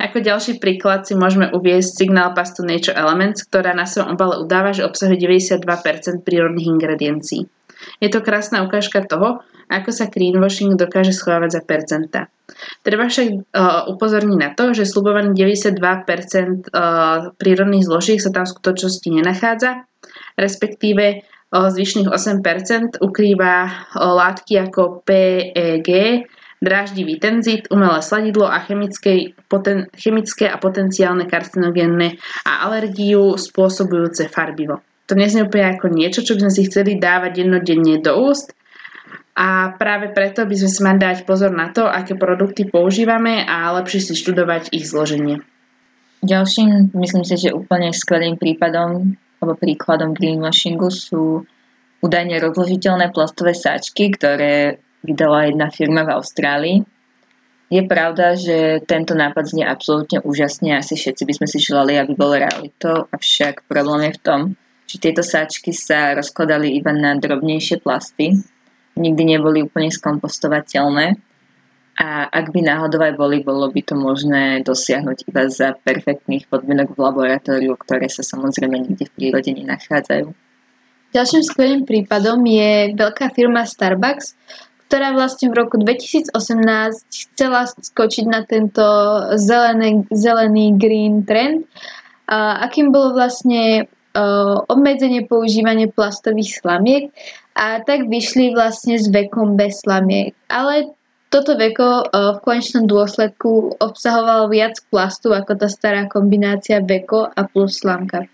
Ako 0.00 0.24
ďalší 0.24 0.58
príklad 0.58 1.04
si 1.04 1.12
môžeme 1.12 1.52
uviezť 1.52 2.02
signál 2.02 2.32
pastu 2.32 2.64
Nature 2.64 2.96
Elements, 2.96 3.44
ktorá 3.44 3.76
na 3.76 3.84
svojom 3.84 4.16
obale 4.16 4.40
udáva, 4.40 4.72
že 4.72 4.82
obsahuje 4.82 5.20
92% 5.20 5.60
prírodných 6.24 6.66
ingrediencií. 6.72 7.44
Je 8.00 8.08
to 8.08 8.24
krásna 8.24 8.64
ukážka 8.64 9.04
toho, 9.04 9.44
ako 9.70 9.90
sa 9.94 10.10
greenwashing 10.10 10.74
dokáže 10.74 11.14
schovávať 11.14 11.50
za 11.52 11.62
percenta. 11.62 12.20
Treba 12.82 13.06
však 13.06 13.28
uh, 13.30 13.92
upozorniť 13.92 14.38
na 14.40 14.50
to, 14.56 14.74
že 14.74 14.88
slubovaný 14.88 15.36
92% 15.36 15.78
uh, 15.78 17.30
prírodných 17.38 17.86
zložiek 17.86 18.18
sa 18.18 18.34
tam 18.34 18.44
v 18.48 18.52
skutočnosti 18.56 19.08
nenachádza, 19.08 19.86
respektíve 20.34 21.22
uh, 21.22 21.70
zvyšných 21.70 22.10
8% 22.10 22.98
ukrýva 22.98 23.54
uh, 23.64 23.70
látky 24.00 24.58
ako 24.58 25.06
PEG, 25.06 25.88
dráždivý 26.60 27.16
tenzit, 27.16 27.66
umelé 27.72 28.04
sladidlo 28.04 28.44
a 28.44 28.60
chemické, 28.60 29.32
poten, 29.48 29.88
chemické 29.96 30.44
a 30.44 30.60
potenciálne 30.60 31.24
karcinogénne 31.24 32.20
a 32.44 32.68
alergiu 32.68 33.34
spôsobujúce 33.40 34.28
farbivo. 34.28 34.84
To 35.08 35.18
neznie 35.18 35.42
úplne 35.42 35.74
ako 35.74 35.90
niečo, 35.90 36.22
čo 36.22 36.38
by 36.38 36.46
sme 36.46 36.52
si 36.54 36.62
chceli 36.70 37.00
dávať 37.00 37.42
jednodenne 37.42 37.98
do 37.98 38.12
úst, 38.30 38.54
A 39.40 39.72
práve 39.78 40.12
preto 40.12 40.44
by 40.44 40.52
sme 40.52 40.70
si 40.70 40.80
mali 40.84 40.98
dať 41.00 41.24
pozor 41.24 41.48
na 41.54 41.72
to, 41.72 41.88
aké 41.88 42.18
produkty 42.18 42.68
používame 42.68 43.40
a 43.46 43.72
lepšie 43.78 44.10
si 44.10 44.14
študovať 44.18 44.74
ich 44.74 44.84
zloženie. 44.84 45.40
Ďalším, 46.20 46.92
myslím 46.92 47.24
si, 47.24 47.40
že 47.40 47.56
úplne 47.56 47.94
skvelým 47.96 48.36
prípadom 48.36 49.16
alebo 49.40 49.56
príkladom 49.56 50.12
greenwashingu 50.12 50.92
sú 50.92 51.48
údajne 52.04 52.36
rozložiteľné 52.36 53.08
plastové 53.08 53.56
sáčky, 53.56 54.12
ktoré 54.12 54.76
vydala 55.04 55.48
jedna 55.48 55.68
firma 55.72 56.04
v 56.04 56.14
Austrálii. 56.16 56.78
Je 57.70 57.82
pravda, 57.86 58.34
že 58.34 58.82
tento 58.82 59.14
nápad 59.14 59.46
znie 59.46 59.62
absolútne 59.62 60.18
úžasne, 60.26 60.74
asi 60.74 60.98
všetci 60.98 61.22
by 61.22 61.32
sme 61.38 61.46
si 61.46 61.58
želali, 61.62 61.94
aby 61.94 62.18
bol 62.18 62.34
realitou, 62.34 63.06
avšak 63.14 63.62
problém 63.70 64.10
je 64.10 64.16
v 64.18 64.22
tom, 64.26 64.40
že 64.90 64.98
tieto 64.98 65.22
sáčky 65.22 65.70
sa 65.70 66.18
rozkladali 66.18 66.74
iba 66.74 66.90
na 66.90 67.14
drobnejšie 67.14 67.78
plasty, 67.78 68.34
nikdy 68.98 69.22
neboli 69.38 69.62
úplne 69.62 69.86
skompostovateľné 69.86 71.14
a 72.00 72.32
ak 72.32 72.56
by 72.56 72.60
náhodou 72.64 73.04
aj 73.04 73.14
boli, 73.14 73.44
bolo 73.44 73.68
by 73.68 73.84
to 73.84 73.92
možné 73.92 74.64
dosiahnuť 74.64 75.28
iba 75.28 75.52
za 75.52 75.76
perfektných 75.84 76.48
podmienok 76.48 76.96
v 76.96 77.02
laboratóriu, 77.02 77.76
ktoré 77.76 78.08
sa 78.08 78.24
samozrejme 78.24 78.72
nikde 78.72 79.04
v 79.04 79.14
prírode 79.14 79.52
nenachádzajú. 79.52 80.32
Ďalším 81.10 81.42
skvelým 81.42 81.82
prípadom 81.84 82.40
je 82.46 82.96
veľká 82.96 83.34
firma 83.36 83.68
Starbucks, 83.68 84.32
ktorá 84.90 85.14
vlastne 85.14 85.54
v 85.54 85.62
roku 85.62 85.78
2018 85.78 86.34
chcela 87.06 87.70
skočiť 87.70 88.26
na 88.26 88.42
tento 88.42 88.82
zelený, 89.38 90.10
zelený 90.10 90.74
green 90.74 91.22
trend, 91.22 91.62
a 92.26 92.66
akým 92.66 92.90
bolo 92.90 93.14
vlastne 93.14 93.86
uh, 93.86 94.58
obmedzenie 94.66 95.30
používania 95.30 95.86
plastových 95.86 96.58
slamiek 96.58 97.14
a 97.54 97.78
tak 97.86 98.10
vyšli 98.10 98.50
vlastne 98.50 98.98
s 98.98 99.06
vekom 99.06 99.54
bez 99.54 99.86
slamiek. 99.86 100.34
Ale 100.50 100.94
toto 101.30 101.54
veko 101.54 102.10
uh, 102.10 102.34
v 102.34 102.42
konečnom 102.42 102.90
dôsledku 102.90 103.78
obsahovalo 103.78 104.50
viac 104.50 104.78
plastu 104.90 105.30
ako 105.30 105.54
tá 105.54 105.70
stará 105.70 106.10
kombinácia 106.10 106.82
veko 106.82 107.30
a 107.30 107.46
plus 107.46 107.78
slamka. 107.78 108.26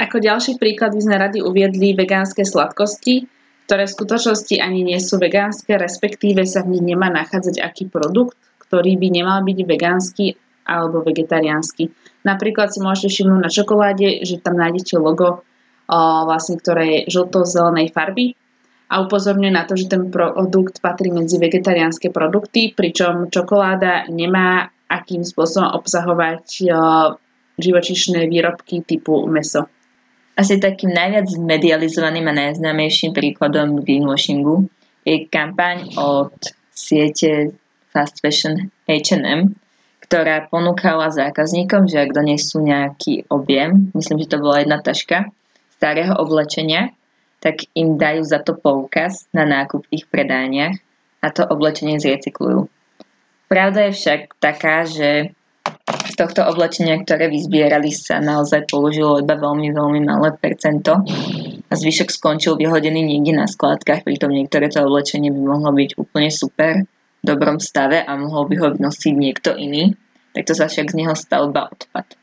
Ako 0.00 0.24
ďalší 0.24 0.56
príklad 0.56 0.96
by 0.96 1.00
sme 1.04 1.20
rady 1.20 1.38
uviedli 1.44 1.92
vegánske 1.92 2.48
sladkosti, 2.48 3.28
ktoré 3.66 3.86
v 3.88 3.94
skutočnosti 3.94 4.54
ani 4.58 4.82
nie 4.82 4.98
sú 4.98 5.16
vegánske, 5.22 5.78
respektíve 5.78 6.44
sa 6.44 6.62
v 6.66 6.76
nich 6.76 6.84
nemá 6.94 7.08
nachádzať 7.08 7.62
aký 7.62 7.88
produkt, 7.88 8.36
ktorý 8.68 8.96
by 8.96 9.08
nemal 9.12 9.40
byť 9.44 9.58
vegánsky 9.68 10.34
alebo 10.62 11.02
vegetariánsky. 11.02 11.90
Napríklad 12.22 12.70
si 12.70 12.78
môžete 12.78 13.08
všimnúť 13.10 13.40
na 13.42 13.50
čokoláde, 13.50 14.22
že 14.22 14.38
tam 14.38 14.54
nájdete 14.58 14.94
logo, 15.02 15.42
vlastne, 16.26 16.56
ktoré 16.56 16.84
je 16.86 16.98
žlto-zelenej 17.10 17.90
farby 17.90 18.38
a 18.88 19.02
upozorňuje 19.02 19.52
na 19.52 19.66
to, 19.66 19.74
že 19.74 19.90
ten 19.90 20.08
produkt 20.08 20.78
patrí 20.78 21.10
medzi 21.10 21.36
vegetariánske 21.42 22.14
produkty, 22.14 22.72
pričom 22.72 23.28
čokoláda 23.28 24.06
nemá 24.08 24.70
akým 24.86 25.24
spôsobom 25.26 25.72
obsahovať 25.76 26.68
živočišné 27.60 28.28
výrobky 28.28 28.84
typu 28.86 29.26
meso. 29.28 29.68
Asi 30.32 30.56
takým 30.56 30.96
najviac 30.96 31.28
medializovaným 31.36 32.24
a 32.32 32.34
najznámejším 32.48 33.12
príkladom 33.12 33.84
greenwashingu 33.84 34.64
je 35.04 35.28
kampaň 35.28 35.92
od 36.00 36.32
siete 36.72 37.52
fast 37.92 38.24
fashion 38.24 38.72
H&M, 38.88 39.52
ktorá 40.08 40.48
ponúkala 40.48 41.12
zákazníkom, 41.12 41.84
že 41.84 42.00
ak 42.00 42.16
donesú 42.16 42.64
nejaký 42.64 43.28
objem, 43.28 43.92
myslím, 43.92 44.24
že 44.24 44.32
to 44.32 44.40
bola 44.40 44.64
jedna 44.64 44.80
taška 44.80 45.28
starého 45.76 46.16
oblečenia, 46.16 46.96
tak 47.42 47.68
im 47.76 48.00
dajú 48.00 48.24
za 48.24 48.40
to 48.40 48.56
poukaz 48.56 49.28
na 49.36 49.44
nákup 49.44 49.84
v 49.84 50.00
ich 50.00 50.04
predajniach 50.08 50.78
a 51.20 51.26
to 51.28 51.44
oblečenie 51.44 52.00
zrecyklujú. 52.00 52.70
Pravda 53.52 53.90
je 53.90 53.98
však 53.98 54.20
taká, 54.40 54.88
že 54.88 55.36
z 55.82 56.14
tohto 56.14 56.46
oblečenia, 56.46 57.00
ktoré 57.02 57.26
vyzbierali, 57.26 57.90
sa 57.90 58.22
naozaj 58.22 58.70
použilo 58.70 59.18
iba 59.18 59.34
veľmi, 59.34 59.74
veľmi 59.74 60.00
malé 60.06 60.30
percento 60.38 61.02
a 61.66 61.72
zvyšok 61.74 62.08
skončil 62.14 62.54
vyhodený 62.54 63.02
niekde 63.02 63.34
na 63.34 63.50
skladkách, 63.50 64.06
pritom 64.06 64.30
niektoré 64.30 64.70
to 64.70 64.84
oblečenie 64.84 65.34
by 65.34 65.40
mohlo 65.42 65.74
byť 65.74 65.90
úplne 65.98 66.30
super, 66.30 66.86
v 67.22 67.24
dobrom 67.26 67.62
stave 67.62 68.02
a 68.02 68.12
mohol 68.18 68.50
by 68.50 68.54
ho 68.58 68.68
nosiť 68.78 69.14
niekto 69.14 69.54
iný 69.54 69.94
tak 70.32 70.48
to 70.48 70.54
sa 70.56 70.66
však 70.68 70.92
z 70.92 70.98
neho 70.98 71.14
stal 71.14 71.52
iba 71.52 71.68
odpad. 71.68 72.16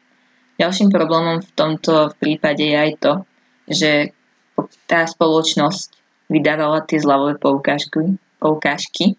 Ďalším 0.59 0.89
problémom 0.91 1.39
v 1.39 1.51
tomto 1.55 2.11
prípade 2.19 2.65
je 2.65 2.75
aj 2.75 2.91
to, 2.99 3.13
že 3.69 3.91
tá 4.89 5.07
spoločnosť 5.07 5.95
vydávala 6.27 6.83
tie 6.83 6.99
zľavové 6.99 7.39
poukážky, 7.39 8.19
poukážky, 8.41 9.15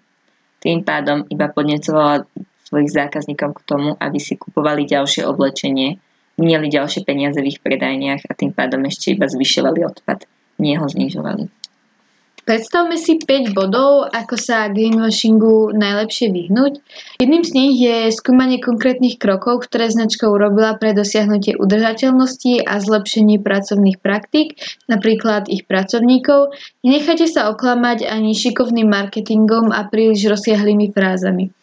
tým 0.60 0.84
pádom 0.84 1.24
iba 1.32 1.48
podnecovala 1.48 2.28
svojich 2.70 2.94
zákazníkov 2.94 3.58
k 3.58 3.64
tomu, 3.66 3.90
aby 3.98 4.18
si 4.22 4.38
kupovali 4.38 4.86
ďalšie 4.86 5.26
oblečenie, 5.26 5.98
mineli 6.38 6.70
ďalšie 6.70 7.02
peniaze 7.02 7.42
v 7.42 7.50
ich 7.50 7.60
predajniach 7.60 8.24
a 8.30 8.32
tým 8.32 8.54
pádom 8.54 8.86
ešte 8.86 9.12
iba 9.12 9.26
zvyšovali 9.26 9.82
odpad, 9.82 10.24
nie 10.62 10.78
ho 10.78 10.86
znižovali. 10.86 11.60
Predstavme 12.40 12.96
si 12.96 13.20
5 13.20 13.52
bodov, 13.52 14.10
ako 14.10 14.34
sa 14.34 14.72
greenwashingu 14.72 15.76
najlepšie 15.76 16.34
vyhnúť. 16.34 16.82
Jedným 17.22 17.44
z 17.46 17.52
nich 17.54 17.74
je 17.78 18.10
skúmanie 18.10 18.58
konkrétnych 18.58 19.20
krokov, 19.20 19.68
ktoré 19.68 19.92
značka 19.92 20.26
urobila 20.26 20.74
pre 20.74 20.90
dosiahnutie 20.90 21.54
udržateľnosti 21.60 22.64
a 22.64 22.80
zlepšenie 22.80 23.38
pracovných 23.38 24.02
praktík, 24.02 24.58
napríklad 24.90 25.46
ich 25.46 25.68
pracovníkov. 25.68 26.56
Nenechajte 26.82 27.30
sa 27.30 27.54
oklamať 27.54 28.08
ani 28.08 28.34
šikovným 28.34 28.88
marketingom 28.88 29.70
a 29.70 29.86
príliš 29.86 30.26
rozsiahlými 30.32 30.90
frázami. 30.90 31.54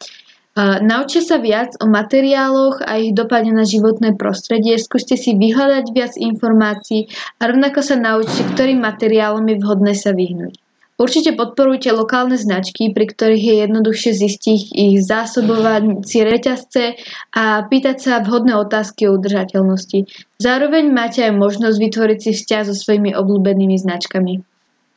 Naučte 0.57 1.21
sa 1.21 1.37
viac 1.37 1.77
o 1.77 1.85
materiáloch 1.85 2.81
a 2.81 2.97
ich 2.97 3.13
dopade 3.13 3.53
na 3.53 3.61
životné 3.61 4.17
prostredie, 4.17 4.81
skúste 4.81 5.13
si 5.13 5.37
vyhľadať 5.37 5.85
viac 5.93 6.17
informácií 6.17 7.13
a 7.37 7.53
rovnako 7.53 7.85
sa 7.85 7.93
naučte, 7.93 8.41
ktorým 8.57 8.81
materiálom 8.81 9.45
je 9.45 9.61
vhodné 9.61 9.93
sa 9.93 10.17
vyhnúť. 10.17 10.57
Určite 10.97 11.37
podporujte 11.37 11.93
lokálne 11.93 12.41
značky, 12.41 12.89
pri 12.89 13.05
ktorých 13.05 13.43
je 13.45 13.55
jednoduchšie 13.69 14.11
zistiť 14.17 14.61
ich 14.73 14.97
zásobovací 15.05 16.25
reťazce 16.25 16.97
a 17.37 17.61
pýtať 17.69 18.01
sa 18.01 18.25
vhodné 18.25 18.57
otázky 18.57 19.05
o 19.05 19.13
udržateľnosti. 19.13 20.09
Zároveň 20.41 20.89
máte 20.89 21.21
aj 21.21 21.37
možnosť 21.37 21.77
vytvoriť 21.77 22.17
si 22.17 22.31
vzťah 22.33 22.61
so 22.65 22.73
svojimi 22.73 23.13
obľúbenými 23.13 23.77
značkami. 23.77 24.41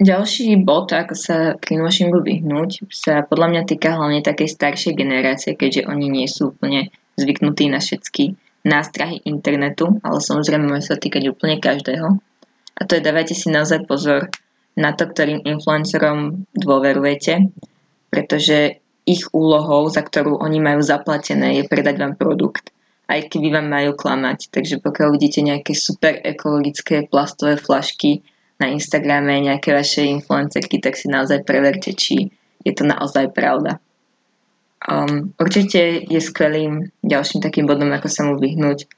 Ďalší 0.00 0.64
bod, 0.64 0.88
ako 0.96 1.12
sa 1.12 1.36
greenwashingu 1.60 2.24
vyhnúť, 2.24 2.88
sa 2.88 3.20
podľa 3.20 3.52
mňa 3.52 3.62
týka 3.68 3.92
hlavne 3.92 4.24
takej 4.24 4.48
staršej 4.48 4.96
generácie, 4.96 5.52
keďže 5.52 5.84
oni 5.92 6.08
nie 6.08 6.24
sú 6.24 6.56
úplne 6.56 6.88
zvyknutí 7.20 7.68
na 7.68 7.84
všetky 7.84 8.32
nástrahy 8.64 9.20
internetu, 9.28 10.00
ale 10.00 10.24
samozrejme 10.24 10.72
môže 10.72 10.88
sa 10.88 10.96
týkať 10.96 11.28
úplne 11.28 11.60
každého. 11.60 12.16
A 12.80 12.80
to 12.88 12.96
je 12.96 13.04
dávajte 13.04 13.36
si 13.36 13.52
naozaj 13.52 13.84
pozor 13.84 14.32
na 14.72 14.96
to, 14.96 15.04
ktorým 15.04 15.44
influencerom 15.44 16.48
dôverujete, 16.56 17.52
pretože 18.08 18.80
ich 19.04 19.28
úlohou, 19.36 19.84
za 19.92 20.00
ktorú 20.00 20.40
oni 20.40 20.64
majú 20.64 20.80
zaplatené, 20.80 21.60
je 21.60 21.68
predať 21.68 22.00
vám 22.00 22.16
produkt, 22.16 22.72
aj 23.04 23.28
keby 23.28 23.52
vám 23.52 23.68
majú 23.68 23.92
klamať. 23.92 24.48
Takže 24.48 24.80
pokiaľ 24.80 25.08
vidíte 25.12 25.44
nejaké 25.44 25.76
super 25.76 26.16
ekologické 26.24 27.04
plastové 27.04 27.60
flašky 27.60 28.24
na 28.60 28.68
Instagrame, 28.68 29.40
nejaké 29.40 29.72
vaše 29.72 30.04
influencerky, 30.04 30.78
tak 30.78 30.94
si 31.00 31.08
naozaj 31.08 31.42
preverte, 31.48 31.96
či 31.96 32.28
je 32.60 32.72
to 32.76 32.84
naozaj 32.84 33.32
pravda. 33.32 33.80
Um, 34.80 35.36
určite 35.36 36.04
je 36.08 36.20
skvelým 36.20 36.88
ďalším 37.04 37.44
takým 37.44 37.68
bodom, 37.68 37.92
ako 37.92 38.08
sa 38.08 38.24
mu 38.24 38.40
vyhnúť, 38.40 38.88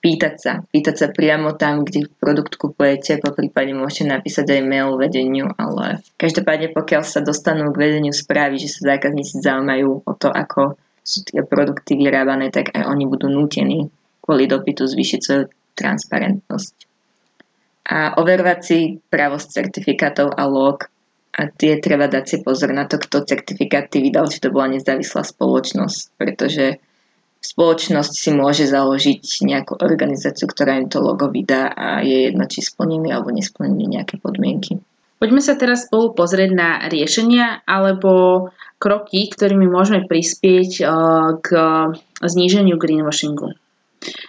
pýtať 0.00 0.34
sa. 0.40 0.52
Pýtať 0.72 0.94
sa 0.96 1.06
priamo 1.12 1.52
tam, 1.58 1.84
kde 1.84 2.08
produkt 2.16 2.56
kupujete, 2.56 3.20
po 3.20 3.36
prípade 3.36 3.76
môžete 3.76 4.08
napísať 4.08 4.56
aj 4.56 4.62
mail 4.64 4.96
vedeniu, 4.96 5.52
ale 5.58 6.00
každopádne 6.16 6.72
pokiaľ 6.72 7.02
sa 7.04 7.20
dostanú 7.20 7.68
k 7.74 7.80
vedeniu 7.88 8.14
správy, 8.14 8.56
že 8.56 8.72
sa 8.72 8.96
zákazníci 8.96 9.44
zaujímajú 9.44 10.08
o 10.08 10.12
to, 10.16 10.32
ako 10.32 10.80
sú 11.04 11.24
tie 11.28 11.40
produkty 11.44 11.96
vyrábané, 11.96 12.48
tak 12.48 12.72
aj 12.72 12.84
oni 12.88 13.04
budú 13.08 13.28
nútení 13.28 13.88
kvôli 14.24 14.44
dopytu 14.44 14.84
zvýšiť 14.84 15.20
svoju 15.20 15.44
transparentnosť. 15.72 16.87
A 17.88 18.20
overovať 18.20 18.58
si 18.60 18.78
pravosť 19.08 19.48
certifikátov 19.48 20.36
a 20.36 20.44
log 20.44 20.86
a 21.38 21.48
tie 21.48 21.80
treba 21.80 22.04
dať 22.10 22.24
si 22.26 22.36
pozor 22.44 22.74
na 22.76 22.84
to, 22.84 23.00
kto 23.00 23.24
certifikáty 23.24 24.04
vydal, 24.04 24.28
či 24.28 24.42
to 24.42 24.52
bola 24.52 24.74
nezávislá 24.76 25.24
spoločnosť, 25.24 26.18
pretože 26.20 26.82
spoločnosť 27.38 28.12
si 28.12 28.30
môže 28.34 28.66
založiť 28.66 29.46
nejakú 29.46 29.78
organizáciu, 29.78 30.50
ktorá 30.50 30.76
im 30.76 30.90
to 30.90 30.98
logo 30.98 31.30
vydá 31.30 31.70
a 31.70 32.02
je 32.02 32.28
jedno, 32.28 32.44
či 32.50 32.66
splnili 32.66 33.14
alebo 33.14 33.30
nesplnili 33.30 33.86
nejaké 33.86 34.18
podmienky. 34.18 34.82
Poďme 35.18 35.42
sa 35.42 35.58
teraz 35.58 35.90
spolu 35.90 36.14
pozrieť 36.14 36.50
na 36.54 36.70
riešenia 36.86 37.66
alebo 37.66 38.50
kroky, 38.78 39.26
ktorými 39.26 39.66
môžeme 39.66 40.06
prispieť 40.06 40.70
eh, 40.82 40.88
k 41.42 41.48
zníženiu 42.22 42.78
greenwashingu. 42.78 43.54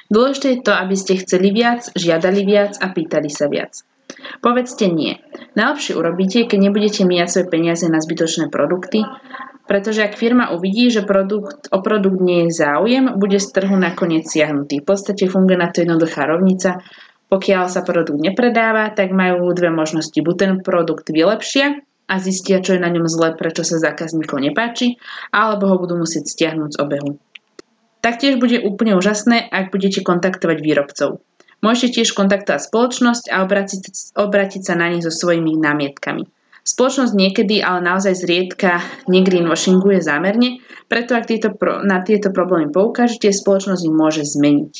Dôležité 0.09 0.57
je 0.57 0.65
to, 0.65 0.73
aby 0.73 0.95
ste 0.97 1.21
chceli 1.21 1.53
viac, 1.53 1.89
žiadali 1.93 2.41
viac 2.45 2.77
a 2.81 2.89
pýtali 2.89 3.29
sa 3.29 3.45
viac. 3.45 3.85
Povedzte 4.41 4.89
nie. 4.89 5.21
Najlepšie 5.53 5.93
urobíte, 5.93 6.39
keď 6.49 6.59
nebudete 6.69 7.01
míjať 7.05 7.29
svoje 7.29 7.47
peniaze 7.47 7.85
na 7.85 8.01
zbytočné 8.01 8.49
produkty, 8.49 9.05
pretože 9.69 10.01
ak 10.01 10.17
firma 10.17 10.49
uvidí, 10.49 10.89
že 10.89 11.05
produkt, 11.05 11.69
o 11.69 11.77
produkt 11.85 12.17
nie 12.17 12.49
je 12.49 12.57
záujem, 12.65 13.13
bude 13.21 13.37
z 13.37 13.47
trhu 13.53 13.77
nakoniec 13.77 14.25
siahnutý. 14.25 14.81
V 14.81 14.87
podstate 14.89 15.29
funguje 15.29 15.61
na 15.61 15.69
to 15.69 15.85
jednoduchá 15.85 16.25
rovnica. 16.25 16.81
Pokiaľ 17.29 17.69
sa 17.69 17.85
produkt 17.85 18.17
nepredáva, 18.17 18.89
tak 18.89 19.13
majú 19.13 19.53
dve 19.53 19.69
možnosti. 19.69 20.17
Buď 20.17 20.35
ten 20.41 20.51
produkt 20.65 21.13
vylepšia 21.13 21.85
a 22.09 22.13
zistia, 22.17 22.65
čo 22.65 22.73
je 22.73 22.81
na 22.81 22.89
ňom 22.89 23.05
zle, 23.05 23.37
prečo 23.37 23.61
sa 23.61 23.77
zákazníkov 23.77 24.41
nepáči, 24.41 24.97
alebo 25.29 25.69
ho 25.69 25.77
budú 25.77 26.01
musieť 26.01 26.25
stiahnuť 26.25 26.73
z 26.73 26.77
obehu. 26.81 27.21
Taktiež 27.99 28.39
bude 28.39 28.63
úplne 28.63 28.95
úžasné, 28.95 29.51
ak 29.51 29.75
budete 29.75 29.99
kontaktovať 30.03 30.57
výrobcov. 30.63 31.19
Môžete 31.59 31.99
tiež 31.99 32.15
kontaktovať 32.15 32.71
spoločnosť 32.71 33.25
a 33.27 33.43
obratiť, 33.43 34.15
obratiť 34.15 34.61
sa 34.63 34.79
na 34.79 34.87
nich 34.95 35.03
so 35.03 35.11
svojimi 35.11 35.59
námietkami. 35.59 36.23
Spoločnosť 36.63 37.13
niekedy, 37.15 37.59
ale 37.59 37.83
naozaj 37.83 38.15
zriedka 38.15 38.79
negreenwashinguje 39.11 39.99
zámerne, 39.99 40.63
preto 40.87 41.19
ak 41.19 41.27
tieto 41.27 41.51
pro, 41.51 41.83
na 41.83 41.99
tieto 41.99 42.31
problémy 42.31 42.71
poukážete, 42.71 43.35
spoločnosť 43.35 43.83
ich 43.83 43.95
môže 43.95 44.23
zmeniť. 44.23 44.73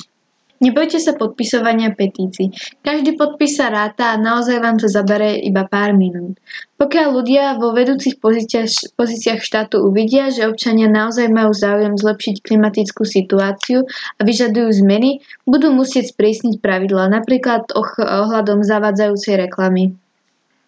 Nebojte 0.60 1.00
sa 1.00 1.16
podpisovania 1.16 1.96
petícií. 1.96 2.52
Každý 2.84 3.16
podpis 3.16 3.56
sa 3.56 3.72
ráta 3.72 4.12
a 4.12 4.20
naozaj 4.20 4.60
vám 4.60 4.76
to 4.76 4.92
zabere 4.92 5.40
iba 5.40 5.64
pár 5.64 5.96
minút. 5.96 6.36
Pokiaľ 6.76 7.08
ľudia 7.16 7.56
vo 7.56 7.72
vedúcich 7.72 8.20
pozíciách, 8.20 9.40
štátu 9.40 9.80
uvidia, 9.80 10.28
že 10.36 10.48
občania 10.52 10.92
naozaj 10.92 11.32
majú 11.32 11.56
záujem 11.56 11.96
zlepšiť 11.96 12.44
klimatickú 12.44 13.08
situáciu 13.08 13.88
a 13.88 14.22
vyžadujú 14.24 14.84
zmeny, 14.84 15.24
budú 15.48 15.72
musieť 15.72 16.12
sprísniť 16.12 16.60
pravidla, 16.60 17.08
napríklad 17.08 17.72
ohľadom 17.76 18.60
zavádzajúcej 18.60 19.40
reklamy. 19.40 19.96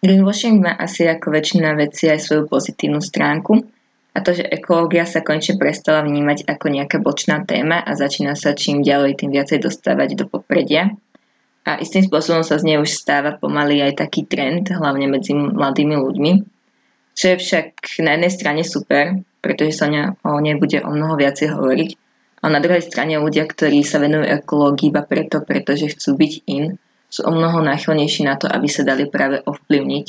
Greenwashing 0.00 0.64
má 0.64 0.72
asi 0.74 1.04
ako 1.04 1.30
väčšina 1.30 1.76
veci 1.76 2.08
aj 2.08 2.18
svoju 2.18 2.48
pozitívnu 2.48 2.98
stránku, 2.98 3.60
a 4.12 4.18
to, 4.20 4.36
že 4.36 4.44
ekológia 4.44 5.08
sa 5.08 5.24
konečne 5.24 5.56
prestala 5.56 6.04
vnímať 6.04 6.44
ako 6.44 6.66
nejaká 6.68 7.00
bočná 7.00 7.48
téma 7.48 7.80
a 7.80 7.96
začína 7.96 8.36
sa 8.36 8.52
čím 8.52 8.84
ďalej 8.84 9.24
tým 9.24 9.32
viacej 9.32 9.64
dostávať 9.64 10.20
do 10.20 10.28
popredia. 10.28 10.92
A 11.64 11.80
istým 11.80 12.04
spôsobom 12.04 12.44
sa 12.44 12.60
z 12.60 12.68
nej 12.68 12.76
už 12.76 12.92
stáva 12.92 13.38
pomaly 13.38 13.80
aj 13.80 14.04
taký 14.04 14.28
trend, 14.28 14.68
hlavne 14.68 15.08
medzi 15.08 15.32
mladými 15.32 15.96
ľuďmi, 15.96 16.32
čo 17.16 17.24
je 17.32 17.36
však 17.38 17.66
na 18.02 18.18
jednej 18.18 18.32
strane 18.34 18.62
super, 18.66 19.16
pretože 19.40 19.80
sa 19.80 19.88
o 20.26 20.38
nej 20.42 20.58
bude 20.58 20.82
o 20.82 20.90
mnoho 20.90 21.16
viacej 21.16 21.54
hovoriť, 21.54 21.90
a 22.42 22.50
na 22.50 22.58
druhej 22.58 22.82
strane 22.82 23.22
ľudia, 23.22 23.46
ktorí 23.46 23.86
sa 23.86 24.02
venujú 24.02 24.26
ekológii 24.26 24.90
iba 24.90 25.06
preto, 25.06 25.46
pretože 25.46 25.94
chcú 25.94 26.18
byť 26.18 26.32
in, 26.50 26.74
sú 27.06 27.22
o 27.22 27.30
mnoho 27.30 27.62
náchylnejší 27.62 28.26
na 28.26 28.34
to, 28.34 28.50
aby 28.50 28.66
sa 28.66 28.82
dali 28.82 29.06
práve 29.06 29.38
ovplyvniť 29.46 30.06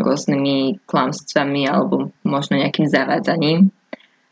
rôznymi 0.00 0.84
klamstvami 0.88 1.68
alebo 1.68 2.10
možno 2.24 2.58
nejakým 2.60 2.88
zavádzaním 2.88 3.70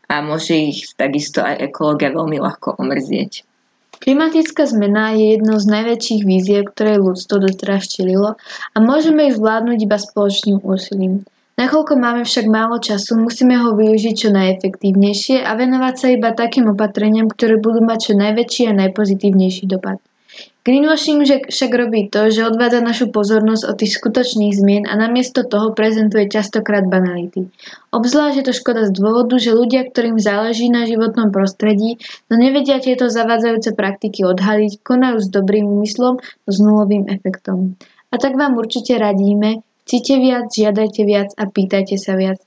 a 0.09 0.25
môže 0.25 0.57
ich 0.57 0.89
takisto 0.97 1.45
aj 1.45 1.69
ekológia 1.69 2.09
veľmi 2.09 2.41
ľahko 2.41 2.81
omrzieť. 2.81 3.45
Klimatická 3.99 4.63
zmena 4.63 5.11
je 5.11 5.35
jednou 5.35 5.59
z 5.59 5.67
najväčších 5.69 6.21
víziev, 6.23 6.71
ktoré 6.71 6.97
ľudstvo 6.97 7.43
doteraz 7.43 7.91
čelilo 7.91 8.39
a 8.73 8.77
môžeme 8.79 9.27
ich 9.27 9.35
zvládnuť 9.35 9.77
iba 9.85 9.97
spoločným 9.99 10.63
úsilím. 10.63 11.27
Nakoľko 11.59 11.99
máme 11.99 12.23
však 12.23 12.47
málo 12.47 12.79
času, 12.79 13.19
musíme 13.19 13.59
ho 13.59 13.75
využiť 13.75 14.15
čo 14.15 14.29
najefektívnejšie 14.31 15.43
a 15.43 15.51
venovať 15.59 15.95
sa 15.99 16.07
iba 16.15 16.31
takým 16.31 16.71
opatreniam, 16.71 17.27
ktoré 17.27 17.59
budú 17.59 17.83
mať 17.83 17.99
čo 17.99 18.13
najväčší 18.15 18.71
a 18.71 18.77
najpozitívnejší 18.87 19.67
dopad. 19.67 19.99
Greenwashing 20.69 21.25
však 21.49 21.71
robí 21.73 22.13
to, 22.13 22.29
že 22.29 22.45
odvádza 22.45 22.85
našu 22.85 23.09
pozornosť 23.09 23.73
od 23.73 23.75
tých 23.81 23.97
skutočných 23.97 24.53
zmien 24.53 24.85
a 24.85 24.93
namiesto 24.93 25.41
toho 25.41 25.73
prezentuje 25.73 26.29
častokrát 26.29 26.85
banality. 26.85 27.49
Obzvlášť 27.89 28.35
je 28.37 28.45
to 28.45 28.53
škoda 28.53 28.85
z 28.85 28.93
dôvodu, 28.93 29.33
že 29.41 29.57
ľudia, 29.57 29.89
ktorým 29.89 30.21
záleží 30.21 30.69
na 30.69 30.85
životnom 30.85 31.33
prostredí, 31.33 31.97
no 32.29 32.37
nevedia 32.37 32.77
tieto 32.77 33.09
zavádzajúce 33.09 33.73
praktiky 33.73 34.21
odhaliť, 34.21 34.85
konajú 34.85 35.17
s 35.17 35.33
dobrým 35.33 35.65
úmyslom, 35.65 36.21
no 36.21 36.49
s 36.53 36.57
nulovým 36.61 37.09
efektom. 37.09 37.73
A 38.13 38.21
tak 38.21 38.37
vám 38.37 38.53
určite 38.53 38.93
radíme, 39.01 39.65
chcite 39.89 40.21
viac, 40.21 40.53
žiadajte 40.53 41.01
viac 41.01 41.33
a 41.33 41.49
pýtajte 41.49 41.97
sa 41.97 42.13
viac. 42.13 42.37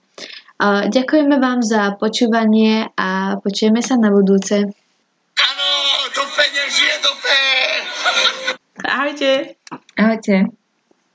ďakujeme 0.94 1.42
vám 1.42 1.66
za 1.66 1.98
počúvanie 1.98 2.86
a 2.94 3.34
počujeme 3.42 3.82
sa 3.82 3.98
na 3.98 4.14
budúce. 4.14 4.70
Ahojte. 8.84 9.58
Ahojte. 9.96 10.46